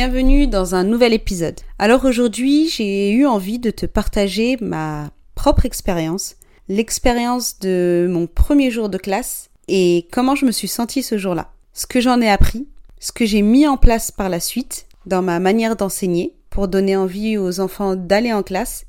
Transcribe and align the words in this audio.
Bienvenue 0.00 0.46
dans 0.46 0.76
un 0.76 0.84
nouvel 0.84 1.12
épisode. 1.12 1.58
Alors 1.80 2.04
aujourd'hui, 2.04 2.68
j'ai 2.68 3.10
eu 3.10 3.26
envie 3.26 3.58
de 3.58 3.72
te 3.72 3.84
partager 3.84 4.56
ma 4.60 5.10
propre 5.34 5.66
expérience, 5.66 6.36
l'expérience 6.68 7.58
de 7.58 8.06
mon 8.08 8.28
premier 8.28 8.70
jour 8.70 8.90
de 8.90 8.96
classe 8.96 9.50
et 9.66 10.06
comment 10.12 10.36
je 10.36 10.46
me 10.46 10.52
suis 10.52 10.68
sentie 10.68 11.02
ce 11.02 11.18
jour-là. 11.18 11.50
Ce 11.72 11.88
que 11.88 12.00
j'en 12.00 12.20
ai 12.20 12.30
appris, 12.30 12.68
ce 13.00 13.10
que 13.10 13.26
j'ai 13.26 13.42
mis 13.42 13.66
en 13.66 13.76
place 13.76 14.12
par 14.12 14.28
la 14.28 14.38
suite 14.38 14.86
dans 15.04 15.20
ma 15.20 15.40
manière 15.40 15.74
d'enseigner 15.74 16.32
pour 16.48 16.68
donner 16.68 16.94
envie 16.94 17.36
aux 17.36 17.58
enfants 17.58 17.96
d'aller 17.96 18.32
en 18.32 18.44
classe 18.44 18.84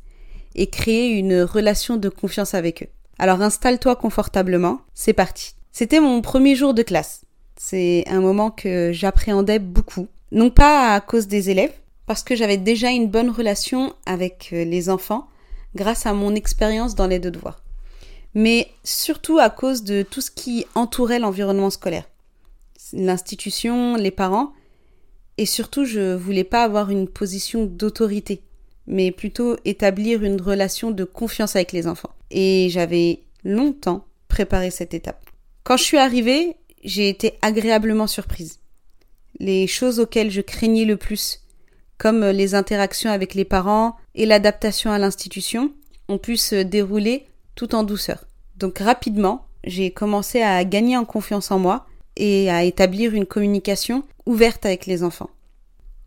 et 0.53 0.67
créer 0.67 1.09
une 1.09 1.41
relation 1.41 1.97
de 1.97 2.09
confiance 2.09 2.53
avec 2.53 2.83
eux. 2.83 2.89
Alors 3.17 3.41
installe-toi 3.41 3.95
confortablement, 3.95 4.81
c'est 4.93 5.13
parti. 5.13 5.55
C'était 5.71 6.01
mon 6.01 6.21
premier 6.21 6.55
jour 6.55 6.75
de 6.75 6.83
classe. 6.83 7.21
C'est 7.55 8.03
un 8.05 8.21
moment 8.21 8.51
que 8.51 8.91
j'appréhendais 8.93 9.57
beaucoup. 9.57 10.07
Non 10.31 10.49
pas 10.49 10.93
à 10.93 11.01
cause 11.01 11.27
des 11.27 11.49
élèves, 11.49 11.73
parce 12.05 12.23
que 12.23 12.35
j'avais 12.35 12.57
déjà 12.57 12.89
une 12.89 13.07
bonne 13.07 13.29
relation 13.29 13.93
avec 14.05 14.49
euh, 14.53 14.63
les 14.63 14.89
enfants 14.89 15.27
grâce 15.75 16.05
à 16.05 16.13
mon 16.13 16.35
expérience 16.35 16.95
dans 16.95 17.07
les 17.07 17.19
deux 17.19 17.31
devoirs. 17.31 17.61
Mais 18.33 18.69
surtout 18.83 19.39
à 19.39 19.49
cause 19.49 19.83
de 19.83 20.03
tout 20.03 20.21
ce 20.21 20.31
qui 20.31 20.65
entourait 20.75 21.19
l'environnement 21.19 21.69
scolaire. 21.69 22.07
L'institution, 22.93 23.95
les 23.95 24.11
parents, 24.11 24.53
et 25.37 25.45
surtout 25.45 25.85
je 25.85 26.15
voulais 26.15 26.43
pas 26.43 26.63
avoir 26.63 26.89
une 26.89 27.07
position 27.07 27.65
d'autorité, 27.65 28.41
mais 28.87 29.11
plutôt 29.11 29.57
établir 29.65 30.23
une 30.23 30.41
relation 30.41 30.91
de 30.91 31.03
confiance 31.03 31.55
avec 31.55 31.71
les 31.71 31.87
enfants. 31.87 32.11
Et 32.31 32.69
j'avais 32.69 33.21
longtemps 33.43 34.05
préparé 34.27 34.69
cette 34.69 34.93
étape. 34.93 35.23
Quand 35.63 35.77
je 35.77 35.83
suis 35.83 35.97
arrivée, 35.97 36.55
j'ai 36.83 37.09
été 37.09 37.33
agréablement 37.41 38.07
surprise. 38.07 38.58
Les 39.39 39.67
choses 39.67 39.99
auxquelles 39.99 40.31
je 40.31 40.41
craignais 40.41 40.85
le 40.85 40.97
plus, 40.97 41.41
comme 41.97 42.25
les 42.25 42.55
interactions 42.55 43.11
avec 43.11 43.33
les 43.33 43.45
parents 43.45 43.95
et 44.15 44.25
l'adaptation 44.25 44.91
à 44.91 44.97
l'institution, 44.97 45.71
ont 46.07 46.17
pu 46.17 46.37
se 46.37 46.55
dérouler 46.55 47.25
tout 47.55 47.75
en 47.75 47.83
douceur. 47.83 48.25
Donc 48.57 48.79
rapidement, 48.79 49.45
j'ai 49.63 49.91
commencé 49.91 50.41
à 50.41 50.63
gagner 50.65 50.97
en 50.97 51.05
confiance 51.05 51.51
en 51.51 51.59
moi 51.59 51.85
et 52.15 52.49
à 52.49 52.63
établir 52.63 53.13
une 53.13 53.25
communication 53.25 54.03
ouverte 54.25 54.65
avec 54.65 54.85
les 54.85 55.03
enfants. 55.03 55.29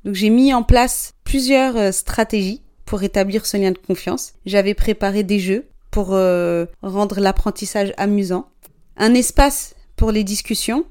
Donc 0.04 0.14
j'ai 0.14 0.30
mis 0.30 0.52
en 0.52 0.62
place 0.62 1.14
plusieurs 1.24 1.76
euh, 1.76 1.92
stratégies 1.92 2.62
pour 2.84 3.02
établir 3.02 3.46
ce 3.46 3.56
lien 3.56 3.70
de 3.70 3.78
confiance. 3.78 4.34
J'avais 4.44 4.74
préparé 4.74 5.22
des 5.22 5.38
jeux 5.38 5.66
pour 5.90 6.12
euh, 6.12 6.66
rendre 6.82 7.20
l'apprentissage 7.20 7.92
amusant, 7.96 8.48
un 8.96 9.14
espace 9.14 9.74
pour 9.96 10.10
les 10.10 10.24
discussions 10.24 10.84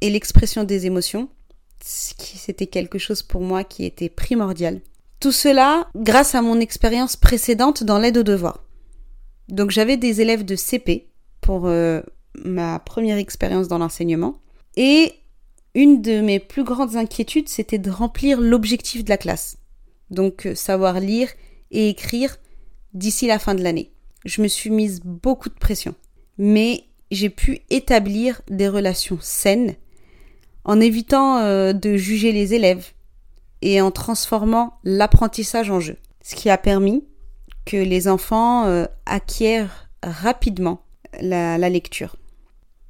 et 0.00 0.10
l'expression 0.10 0.64
des 0.64 0.86
émotions, 0.86 1.28
c'était 1.84 2.66
quelque 2.66 2.98
chose 2.98 3.22
pour 3.22 3.40
moi 3.40 3.64
qui 3.64 3.84
était 3.84 4.08
primordial. 4.08 4.80
Tout 5.20 5.32
cela 5.32 5.88
grâce 5.94 6.34
à 6.34 6.42
mon 6.42 6.60
expérience 6.60 7.16
précédente 7.16 7.84
dans 7.84 7.98
l'aide 7.98 8.18
aux 8.18 8.22
devoirs. 8.22 8.64
Donc 9.48 9.70
j'avais 9.70 9.96
des 9.96 10.20
élèves 10.20 10.44
de 10.44 10.56
CP 10.56 11.08
pour 11.40 11.66
euh, 11.66 12.00
ma 12.44 12.78
première 12.78 13.18
expérience 13.18 13.68
dans 13.68 13.78
l'enseignement 13.78 14.36
et 14.76 15.12
une 15.74 16.02
de 16.02 16.20
mes 16.20 16.38
plus 16.38 16.64
grandes 16.64 16.96
inquiétudes 16.96 17.48
c'était 17.48 17.78
de 17.78 17.90
remplir 17.90 18.40
l'objectif 18.40 19.04
de 19.04 19.10
la 19.10 19.18
classe. 19.18 19.58
Donc 20.10 20.46
euh, 20.46 20.54
savoir 20.54 21.00
lire 21.00 21.28
et 21.70 21.88
écrire 21.88 22.36
d'ici 22.94 23.26
la 23.26 23.38
fin 23.38 23.54
de 23.54 23.62
l'année. 23.62 23.92
Je 24.24 24.42
me 24.42 24.48
suis 24.48 24.70
mise 24.70 25.00
beaucoup 25.00 25.48
de 25.48 25.54
pression. 25.54 25.94
Mais 26.38 26.84
j'ai 27.10 27.30
pu 27.30 27.60
établir 27.70 28.42
des 28.48 28.68
relations 28.68 29.18
saines 29.20 29.74
en 30.64 30.80
évitant 30.80 31.38
euh, 31.38 31.72
de 31.72 31.96
juger 31.96 32.32
les 32.32 32.54
élèves 32.54 32.92
et 33.62 33.80
en 33.80 33.90
transformant 33.90 34.74
l'apprentissage 34.84 35.70
en 35.70 35.80
jeu. 35.80 35.96
Ce 36.22 36.34
qui 36.34 36.50
a 36.50 36.58
permis 36.58 37.04
que 37.64 37.76
les 37.76 38.08
enfants 38.08 38.66
euh, 38.66 38.86
acquièrent 39.06 39.88
rapidement 40.02 40.82
la, 41.20 41.58
la 41.58 41.68
lecture. 41.68 42.16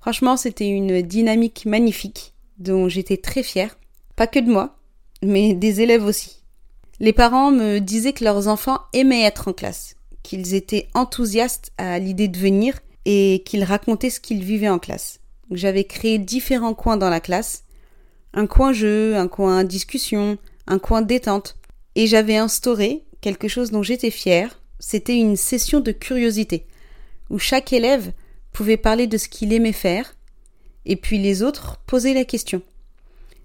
Franchement, 0.01 0.37
c'était 0.37 0.69
une 0.69 1.03
dynamique 1.03 1.65
magnifique 1.67 2.35
dont 2.59 2.89
j'étais 2.89 3.17
très 3.17 3.43
fière. 3.43 3.79
Pas 4.17 4.27
que 4.27 4.39
de 4.39 4.51
moi, 4.51 4.77
mais 5.23 5.55
des 5.55 5.81
élèves 5.81 6.05
aussi. 6.05 6.43
Les 7.01 7.13
parents 7.13 7.51
me 7.51 7.79
disaient 7.79 8.13
que 8.13 8.25
leurs 8.25 8.49
enfants 8.49 8.81
aimaient 8.93 9.23
être 9.23 9.49
en 9.49 9.53
classe, 9.53 9.97
qu'ils 10.23 10.55
étaient 10.55 10.89
enthousiastes 10.95 11.73
à 11.79 11.99
l'idée 11.99 12.29
de 12.29 12.39
venir 12.39 12.79
et 13.05 13.43
qu'ils 13.45 13.65
racontaient 13.65 14.11
ce 14.11 14.21
qu'ils 14.21 14.45
vivaient 14.45 14.69
en 14.69 14.79
classe. 14.79 15.19
J'avais 15.55 15.85
créé 15.85 16.19
différents 16.19 16.75
coins 16.75 16.97
dans 16.97 17.11
la 17.11 17.21
classe, 17.21 17.65
un 18.35 18.47
coin 18.47 18.73
jeu, 18.73 19.17
un 19.17 19.29
coin 19.29 19.65
discussion, 19.65 20.39
un 20.67 20.79
coin 20.79 21.03
détente, 21.03 21.57
et 21.95 22.07
j'avais 22.07 22.37
instauré 22.37 23.05
quelque 23.21 23.49
chose 23.49 23.71
dont 23.71 23.83
j'étais 23.83 24.11
fière, 24.11 24.61
c'était 24.79 25.17
une 25.17 25.37
session 25.37 25.81
de 25.81 25.93
curiosité, 25.93 26.67
où 27.31 27.39
chaque 27.39 27.73
élève 27.73 28.13
pouvait 28.53 28.77
parler 28.77 29.07
de 29.07 29.19
ce 29.19 29.29
qu'il 29.29 29.53
aimait 29.53 29.73
faire, 29.73 30.17
et 30.87 30.97
puis 30.97 31.19
les 31.19 31.43
autres 31.43 31.79
posaient 31.87 32.15
la 32.15 32.25
question. 32.25 32.63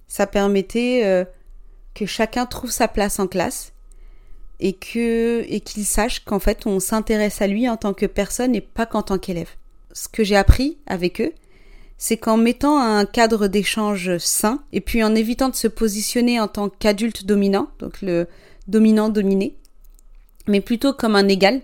Ça 0.07 0.25
permettait 0.25 1.01
euh, 1.03 1.25
que 1.93 2.05
chacun 2.05 2.45
trouve 2.45 2.71
sa 2.71 2.87
place 2.87 3.19
en 3.19 3.27
classe, 3.27 3.73
et 4.59 4.73
que 4.73 5.45
et 5.47 5.59
qu'il 5.59 5.85
sache 5.85 6.23
qu'en 6.23 6.39
fait 6.39 6.65
on 6.65 6.79
s'intéresse 6.79 7.41
à 7.41 7.47
lui 7.47 7.69
en 7.69 7.77
tant 7.77 7.93
que 7.93 8.07
personne 8.07 8.55
et 8.55 8.61
pas 8.61 8.85
qu'en 8.85 9.03
tant 9.03 9.19
qu'élève. 9.19 9.51
Ce 9.91 10.07
que 10.07 10.23
j'ai 10.23 10.35
appris 10.35 10.77
avec 10.87 11.21
eux, 11.21 11.33
c'est 11.97 12.17
qu'en 12.17 12.37
mettant 12.37 12.79
un 12.79 13.05
cadre 13.05 13.47
d'échange 13.47 14.17
sain 14.17 14.63
et 14.71 14.81
puis 14.81 15.03
en 15.03 15.15
évitant 15.15 15.49
de 15.49 15.55
se 15.55 15.67
positionner 15.67 16.39
en 16.39 16.47
tant 16.47 16.69
qu'adulte 16.69 17.25
dominant, 17.25 17.69
donc 17.79 18.01
le 18.01 18.27
dominant 18.67 19.09
dominé, 19.09 19.57
mais 20.47 20.61
plutôt 20.61 20.93
comme 20.93 21.15
un 21.15 21.27
égal, 21.27 21.61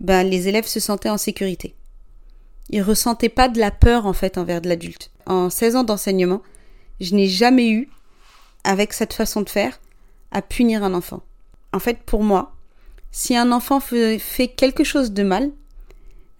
ben 0.00 0.24
les 0.24 0.48
élèves 0.48 0.66
se 0.66 0.80
sentaient 0.80 1.10
en 1.10 1.18
sécurité. 1.18 1.74
Ils 2.70 2.82
ressentaient 2.82 3.28
pas 3.28 3.48
de 3.48 3.58
la 3.58 3.70
peur 3.70 4.06
en 4.06 4.12
fait 4.12 4.38
envers 4.38 4.60
de 4.60 4.68
l'adulte. 4.68 5.10
En 5.26 5.50
16 5.50 5.76
ans 5.76 5.84
d'enseignement, 5.84 6.42
je 7.00 7.14
n'ai 7.14 7.28
jamais 7.28 7.70
eu 7.70 7.88
avec 8.64 8.92
cette 8.92 9.12
façon 9.12 9.42
de 9.42 9.50
faire 9.50 9.80
à 10.30 10.42
punir 10.42 10.84
un 10.84 10.94
enfant 10.94 11.22
en 11.72 11.78
fait, 11.78 11.98
pour 12.02 12.22
moi, 12.22 12.52
si 13.10 13.36
un 13.36 13.52
enfant 13.52 13.80
fait 13.80 14.48
quelque 14.56 14.84
chose 14.84 15.12
de 15.12 15.22
mal, 15.22 15.50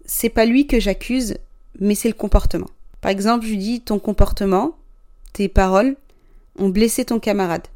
c'est 0.05 0.28
pas 0.28 0.44
lui 0.44 0.67
que 0.67 0.81
j'accuse, 0.81 1.38
mais 1.81 1.94
c'est 1.94 2.08
le 2.08 2.14
comportement. 2.14 2.69
Par 3.02 3.10
exemple, 3.10 3.44
je 3.44 3.50
lui 3.50 3.58
dis 3.58 3.81
ton 3.82 3.99
comportement, 3.99 4.76
tes 5.34 5.49
paroles 5.49 5.96
ont 6.58 6.70
blessé 6.70 7.04
ton 7.04 7.20
camarade. 7.20 7.66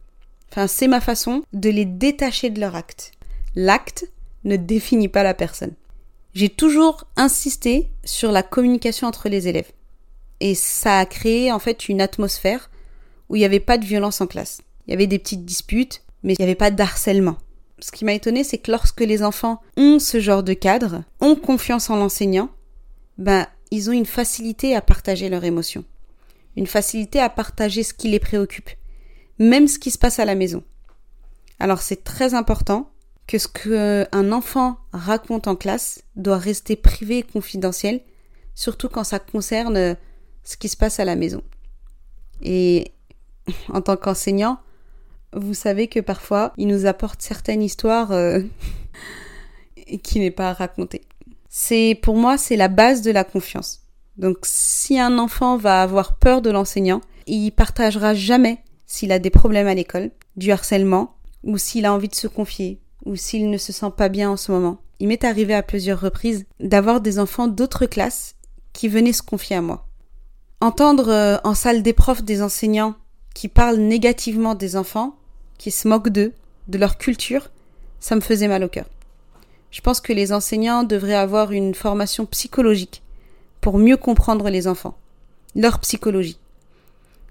Enfin, 0.50 0.66
c'est 0.66 0.88
ma 0.88 1.02
façon 1.02 1.42
de 1.52 1.68
les 1.68 1.84
détacher 1.84 2.48
de 2.48 2.60
leur 2.60 2.74
acte. 2.74 3.12
L'acte 3.54 4.06
ne 4.44 4.56
définit 4.56 5.08
pas 5.08 5.22
la 5.22 5.34
personne. 5.34 5.74
J'ai 6.32 6.48
toujours 6.48 7.04
insisté 7.16 7.90
sur 8.04 8.32
la 8.32 8.42
communication 8.42 9.06
entre 9.06 9.28
les 9.28 9.48
élèves. 9.48 9.70
Et 10.40 10.54
ça 10.54 11.00
a 11.00 11.06
créé 11.06 11.52
en 11.52 11.58
fait 11.58 11.90
une 11.90 12.00
atmosphère 12.00 12.70
où 13.28 13.36
il 13.36 13.40
n'y 13.40 13.44
avait 13.44 13.60
pas 13.60 13.76
de 13.76 13.84
violence 13.84 14.22
en 14.22 14.26
classe. 14.26 14.62
Il 14.86 14.92
y 14.92 14.94
avait 14.94 15.06
des 15.06 15.18
petites 15.18 15.44
disputes, 15.44 16.02
mais 16.22 16.32
il 16.34 16.36
n'y 16.38 16.44
avait 16.44 16.54
pas 16.54 16.70
d'harcèlement 16.70 17.36
ce 17.78 17.92
qui 17.92 18.04
m'a 18.04 18.14
étonné, 18.14 18.44
c'est 18.44 18.58
que 18.58 18.70
lorsque 18.70 19.00
les 19.00 19.22
enfants 19.22 19.60
ont 19.76 19.98
ce 19.98 20.20
genre 20.20 20.42
de 20.42 20.54
cadre, 20.54 21.02
ont 21.20 21.36
confiance 21.36 21.90
en 21.90 21.96
l'enseignant, 21.96 22.50
ben, 23.18 23.46
ils 23.70 23.90
ont 23.90 23.92
une 23.92 24.06
facilité 24.06 24.74
à 24.74 24.80
partager 24.80 25.28
leurs 25.28 25.44
émotions. 25.44 25.84
Une 26.56 26.66
facilité 26.66 27.20
à 27.20 27.28
partager 27.28 27.82
ce 27.82 27.94
qui 27.94 28.08
les 28.08 28.20
préoccupe. 28.20 28.70
Même 29.38 29.68
ce 29.68 29.78
qui 29.78 29.90
se 29.90 29.98
passe 29.98 30.18
à 30.18 30.24
la 30.24 30.34
maison. 30.34 30.62
Alors 31.58 31.82
c'est 31.82 32.04
très 32.04 32.34
important 32.34 32.90
que 33.26 33.38
ce 33.38 33.48
qu'un 33.48 34.32
enfant 34.32 34.78
raconte 34.92 35.48
en 35.48 35.56
classe 35.56 36.02
doit 36.14 36.38
rester 36.38 36.76
privé 36.76 37.18
et 37.18 37.22
confidentiel, 37.22 38.00
surtout 38.54 38.88
quand 38.88 39.04
ça 39.04 39.18
concerne 39.18 39.96
ce 40.44 40.56
qui 40.56 40.68
se 40.68 40.76
passe 40.76 41.00
à 41.00 41.04
la 41.04 41.16
maison. 41.16 41.42
Et 42.42 42.92
en 43.68 43.80
tant 43.80 43.96
qu'enseignant, 43.96 44.58
vous 45.32 45.54
savez 45.54 45.88
que 45.88 46.00
parfois, 46.00 46.52
il 46.56 46.68
nous 46.68 46.86
apporte 46.86 47.20
certaines 47.20 47.62
histoires 47.62 48.12
euh, 48.12 48.40
qui 50.02 50.20
n'est 50.20 50.30
pas 50.30 50.50
à 50.50 50.52
raconter. 50.54 51.02
C'est 51.58 51.98
pour 52.02 52.16
moi, 52.16 52.36
c'est 52.36 52.54
la 52.54 52.68
base 52.68 53.00
de 53.00 53.10
la 53.10 53.24
confiance. 53.24 53.80
Donc, 54.18 54.36
si 54.42 55.00
un 55.00 55.18
enfant 55.18 55.56
va 55.56 55.80
avoir 55.80 56.18
peur 56.18 56.42
de 56.42 56.50
l'enseignant, 56.50 57.00
il 57.26 57.50
partagera 57.50 58.12
jamais 58.12 58.58
s'il 58.84 59.10
a 59.10 59.18
des 59.18 59.30
problèmes 59.30 59.66
à 59.66 59.72
l'école, 59.72 60.10
du 60.36 60.52
harcèlement, 60.52 61.14
ou 61.44 61.56
s'il 61.56 61.86
a 61.86 61.94
envie 61.94 62.10
de 62.10 62.14
se 62.14 62.26
confier, 62.26 62.78
ou 63.06 63.16
s'il 63.16 63.48
ne 63.48 63.56
se 63.56 63.72
sent 63.72 63.90
pas 63.96 64.10
bien 64.10 64.28
en 64.28 64.36
ce 64.36 64.52
moment. 64.52 64.82
Il 65.00 65.08
m'est 65.08 65.24
arrivé 65.24 65.54
à 65.54 65.62
plusieurs 65.62 65.98
reprises 65.98 66.44
d'avoir 66.60 67.00
des 67.00 67.18
enfants 67.18 67.48
d'autres 67.48 67.86
classes 67.86 68.34
qui 68.74 68.88
venaient 68.88 69.14
se 69.14 69.22
confier 69.22 69.56
à 69.56 69.62
moi. 69.62 69.86
Entendre 70.60 71.08
euh, 71.08 71.38
en 71.42 71.54
salle 71.54 71.82
des 71.82 71.94
profs 71.94 72.22
des 72.22 72.42
enseignants 72.42 72.96
qui 73.34 73.48
parlent 73.48 73.78
négativement 73.78 74.54
des 74.54 74.76
enfants, 74.76 75.16
qui 75.56 75.70
se 75.70 75.88
moquent 75.88 76.10
d'eux, 76.10 76.34
de 76.68 76.76
leur 76.76 76.98
culture, 76.98 77.48
ça 77.98 78.14
me 78.14 78.20
faisait 78.20 78.46
mal 78.46 78.62
au 78.62 78.68
cœur. 78.68 78.84
Je 79.76 79.82
pense 79.82 80.00
que 80.00 80.14
les 80.14 80.32
enseignants 80.32 80.84
devraient 80.84 81.12
avoir 81.12 81.52
une 81.52 81.74
formation 81.74 82.24
psychologique 82.24 83.02
pour 83.60 83.76
mieux 83.76 83.98
comprendre 83.98 84.48
les 84.48 84.68
enfants, 84.68 84.96
leur 85.54 85.80
psychologie. 85.80 86.38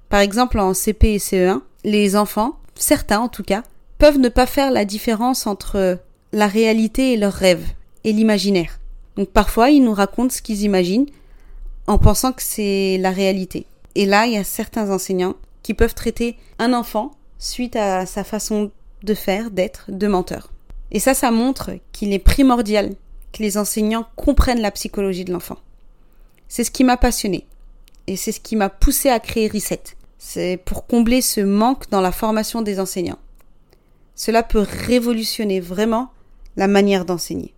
Par 0.09 0.19
exemple, 0.19 0.59
en 0.59 0.75
CP 0.75 1.15
et 1.15 1.17
CE1, 1.17 1.61
les 1.85 2.15
enfants, 2.15 2.59
certains 2.75 3.19
en 3.19 3.29
tout 3.29 3.41
cas, 3.41 3.63
peuvent 3.97 4.19
ne 4.19 4.29
pas 4.29 4.45
faire 4.45 4.69
la 4.69 4.85
différence 4.85 5.47
entre 5.47 5.97
la 6.33 6.45
réalité 6.45 7.13
et 7.13 7.17
leurs 7.17 7.33
rêves 7.33 7.65
et 8.03 8.13
l'imaginaire. 8.13 8.79
Donc 9.15 9.29
parfois, 9.29 9.71
ils 9.71 9.83
nous 9.83 9.95
racontent 9.95 10.29
ce 10.29 10.43
qu'ils 10.43 10.61
imaginent 10.61 11.07
en 11.87 11.97
pensant 11.97 12.31
que 12.31 12.43
c'est 12.43 12.99
la 12.99 13.09
réalité. 13.09 13.65
Et 13.95 14.05
là, 14.05 14.27
il 14.27 14.33
y 14.33 14.37
a 14.37 14.43
certains 14.43 14.91
enseignants 14.91 15.35
qui 15.63 15.73
peuvent 15.73 15.95
traiter 15.95 16.37
un 16.59 16.73
enfant 16.73 17.09
suite 17.39 17.75
à 17.75 18.05
sa 18.05 18.23
façon 18.23 18.69
de 19.01 19.13
faire, 19.15 19.49
d'être, 19.49 19.85
de 19.89 20.05
menteur. 20.05 20.51
Et 20.91 20.99
ça, 20.99 21.13
ça 21.13 21.31
montre 21.31 21.71
qu'il 21.91 22.13
est 22.13 22.19
primordial 22.19 22.95
que 23.33 23.43
les 23.43 23.57
enseignants 23.57 24.05
comprennent 24.15 24.61
la 24.61 24.71
psychologie 24.71 25.25
de 25.25 25.33
l'enfant. 25.33 25.57
C'est 26.47 26.63
ce 26.63 26.71
qui 26.71 26.83
m'a 26.83 26.97
passionné. 26.97 27.45
Et 28.07 28.15
c'est 28.17 28.31
ce 28.31 28.39
qui 28.39 28.55
m'a 28.55 28.69
poussé 28.69 29.09
à 29.09 29.19
créer 29.19 29.47
Reset. 29.47 29.81
C'est 30.17 30.57
pour 30.63 30.87
combler 30.87 31.21
ce 31.21 31.41
manque 31.41 31.89
dans 31.89 32.01
la 32.01 32.11
formation 32.11 32.61
des 32.61 32.79
enseignants. 32.79 33.19
Cela 34.15 34.43
peut 34.43 34.65
révolutionner 34.87 35.59
vraiment 35.59 36.11
la 36.55 36.67
manière 36.67 37.05
d'enseigner. 37.05 37.53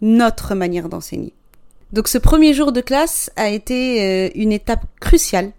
Notre 0.00 0.54
manière 0.54 0.88
d'enseigner. 0.88 1.34
Donc 1.92 2.08
ce 2.08 2.18
premier 2.18 2.54
jour 2.54 2.72
de 2.72 2.80
classe 2.80 3.30
a 3.36 3.48
été 3.48 4.02
euh, 4.02 4.30
une 4.34 4.52
étape 4.52 4.84
cruciale, 5.00 5.52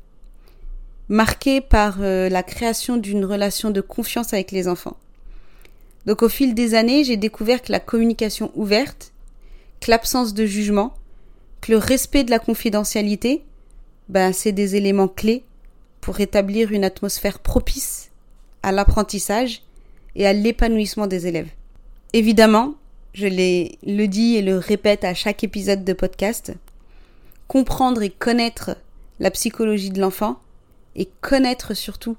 marquée 1.10 1.62
par 1.62 1.98
euh, 2.02 2.30
la 2.30 2.42
création 2.42 2.98
d'une 2.98 3.26
relation 3.26 3.70
de 3.70 3.82
confiance 3.82 4.34
avec 4.34 4.52
les 4.52 4.68
enfants. 4.68 4.98
Donc 6.06 6.24
au 6.24 6.30
fil 6.30 6.56
des 6.56 6.74
années, 6.74 7.04
j'ai 7.04 7.18
découvert 7.18 7.62
que 7.62 7.72
la 7.72 7.80
communication 7.80 8.52
ouverte, 8.56 9.14
que 9.80 9.92
l'absence 9.92 10.34
de 10.34 10.46
jugement, 10.46 10.94
que 11.62 11.72
le 11.72 11.78
respect 11.78 12.24
de 12.24 12.32
la 12.32 12.40
confidentialité, 12.40 13.44
ben, 14.10 14.34
c'est 14.34 14.52
des 14.52 14.76
éléments 14.76 15.08
clés 15.08 15.44
pour 16.02 16.20
établir 16.20 16.72
une 16.72 16.84
atmosphère 16.84 17.40
propice 17.40 18.10
à 18.64 18.72
l'apprentissage 18.72 19.62
et 20.16 20.26
à 20.26 20.34
l'épanouissement 20.34 21.08
des 21.08 21.28
élèves. 21.28 21.50
Évidemment, 22.14 22.76
je 23.14 23.28
le 23.28 24.06
dis 24.08 24.36
et 24.36 24.42
le 24.42 24.58
répète 24.58 25.04
à 25.04 25.14
chaque 25.14 25.44
épisode 25.44 25.86
de 25.86 25.94
podcast, 25.94 26.54
comprendre 27.48 28.02
et 28.02 28.10
connaître 28.10 28.76
la 29.20 29.32
psychologie 29.32 29.92
de 29.92 30.02
l'enfant 30.02 30.40
et 30.96 31.08
connaître 31.22 31.74
surtout 31.74 32.18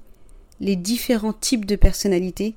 les 0.60 0.76
différents 0.76 1.32
types 1.32 1.66
de 1.66 1.76
personnalités 1.76 2.54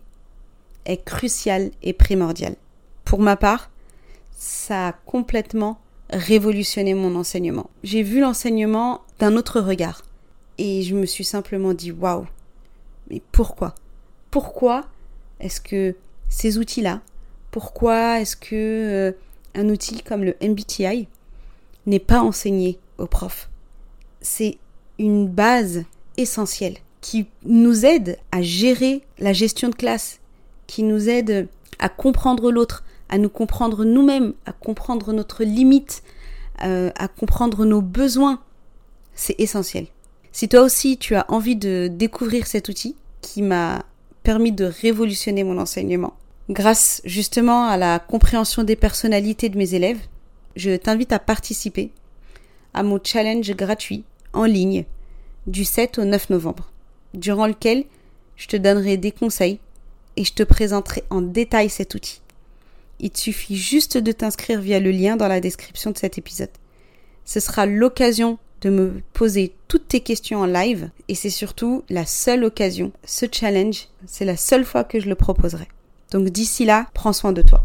est 0.86 1.04
crucial 1.04 1.72
et 1.84 1.94
primordial. 1.94 2.56
Pour 3.04 3.20
ma 3.20 3.36
part, 3.36 3.70
ça 4.32 4.90
a 4.90 4.92
complètement 4.94 5.80
révolutionné 6.10 6.94
mon 6.94 7.16
enseignement. 7.16 7.70
J'ai 7.84 8.04
vu 8.04 8.20
l'enseignement 8.20 9.02
d'un 9.20 9.36
autre 9.36 9.60
regard 9.60 10.04
et 10.58 10.84
je 10.84 10.96
me 10.96 11.06
suis 11.06 11.24
simplement 11.24 11.74
dit 11.74 11.92
waouh. 11.92 12.26
Mais 13.10 13.22
pourquoi? 13.32 13.76
Pourquoi 14.32 14.86
est-ce 15.40 15.62
que 15.62 15.96
ces 16.30 16.58
outils-là, 16.58 17.02
pourquoi 17.52 18.20
est-ce 18.20 18.36
que 18.36 18.54
euh, 18.54 19.12
un 19.54 19.70
outil 19.70 20.02
comme 20.02 20.24
le 20.24 20.36
MBTI 20.42 21.08
n'est 21.86 22.00
pas 22.00 22.22
enseigné 22.22 22.80
aux 22.98 23.08
profs? 23.08 23.50
C'est 24.22 24.58
une 24.98 25.28
base 25.28 25.84
essentielle 26.18 26.78
qui 27.02 27.28
nous 27.44 27.86
aide 27.86 28.18
à 28.32 28.42
gérer 28.42 29.04
la 29.20 29.34
gestion 29.34 29.70
de 29.70 29.76
classe, 29.76 30.20
qui 30.68 30.84
nous 30.84 31.10
aide 31.10 31.48
à 31.80 31.90
comprendre 31.90 32.52
l'autre, 32.52 32.84
à 33.10 33.18
nous 33.18 33.30
comprendre 33.30 33.86
nous-mêmes, 33.86 34.34
à 34.46 34.52
comprendre 34.52 35.14
notre 35.14 35.44
limite, 35.44 36.04
euh, 36.64 36.92
à 36.96 37.08
comprendre 37.08 37.66
nos 37.66 37.82
besoins. 37.82 38.40
C'est 39.14 39.40
essentiel. 39.40 39.88
Si 40.32 40.50
toi 40.50 40.62
aussi 40.62 40.98
tu 40.98 41.16
as 41.16 41.26
envie 41.30 41.56
de 41.56 41.90
découvrir 41.92 42.48
cet 42.48 42.70
outil 42.70 42.96
qui 43.22 43.42
m'a 43.42 43.86
permis 44.24 44.52
de 44.52 44.66
révolutionner 44.66 45.44
mon 45.44 45.58
enseignement, 45.58 46.14
Grâce 46.50 47.02
justement 47.06 47.66
à 47.66 47.76
la 47.76 47.98
compréhension 47.98 48.64
des 48.64 48.76
personnalités 48.76 49.50
de 49.50 49.58
mes 49.58 49.74
élèves, 49.74 50.02
je 50.56 50.76
t'invite 50.76 51.12
à 51.12 51.18
participer 51.18 51.92
à 52.76 52.84
mon 52.84 53.00
challenge 53.04 53.50
gratuit 53.56 54.04
en 54.32 54.44
ligne 54.44 54.86
du 55.48 55.66
7 55.66 55.98
au 55.98 56.06
9 56.06 56.30
novembre, 56.30 56.72
durant 57.16 57.48
lequel 57.48 57.86
je 58.36 58.48
te 58.48 58.58
donnerai 58.58 58.98
des 58.98 59.12
conseils 59.12 59.60
et 60.18 60.24
je 60.24 60.34
te 60.34 60.44
présenterai 60.44 61.04
en 61.10 61.22
détail 61.22 61.70
cet 61.70 61.96
outil. 61.96 62.22
Il 63.00 63.10
te 63.10 63.20
suffit 63.20 63.58
juste 63.58 63.98
de 63.98 64.12
t'inscrire 64.12 64.62
via 64.62 64.80
le 64.80 64.92
lien 64.92 65.18
dans 65.18 65.28
la 65.28 65.42
description 65.42 65.92
de 65.92 65.98
cet 65.98 66.18
épisode. 66.18 66.50
Ce 67.26 67.40
sera 67.40 67.66
l'occasion 67.66 68.38
de 68.62 68.70
me 68.70 69.02
poser 69.14 69.54
toutes 69.68 69.88
tes 69.88 70.00
questions 70.00 70.40
en 70.40 70.46
live 70.46 70.90
et 71.08 71.16
c'est 71.16 71.30
surtout 71.30 71.84
la 71.90 72.06
seule 72.06 72.44
occasion. 72.44 72.92
Ce 73.04 73.26
challenge, 73.32 73.88
c'est 74.08 74.26
la 74.26 74.38
seule 74.38 74.66
fois 74.66 74.84
que 74.84 75.00
je 75.00 75.10
le 75.10 75.16
proposerai. 75.16 75.68
Donc 76.12 76.30
d'ici 76.30 76.66
là, 76.66 76.88
prends 76.94 77.14
soin 77.14 77.34
de 77.34 77.42
toi. 77.42 77.64